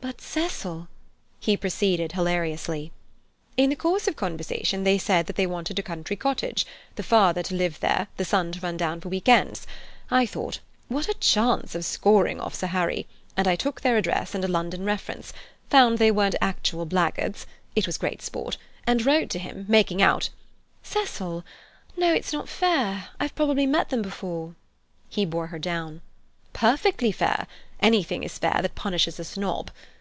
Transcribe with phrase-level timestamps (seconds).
[0.00, 0.86] "But, Cecil—"
[1.60, 2.92] proceeded hilariously.
[3.56, 7.54] "In the course of conversation they said that they wanted a country cottage—the father to
[7.54, 9.66] live there, the son to run down for week ends.
[10.10, 13.06] I thought, 'What a chance of scoring off Sir Harry!'
[13.36, 15.32] and I took their address and a London reference,
[15.68, 20.30] found they weren't actual blackguards—it was great sport—and wrote to him, making out—"
[20.82, 21.44] "Cecil!
[21.96, 23.08] No, it's not fair.
[23.20, 24.54] I've probably met them before—"
[25.08, 26.02] He bore her down.
[26.52, 27.46] "Perfectly fair.
[27.80, 29.70] Anything is fair that punishes a snob.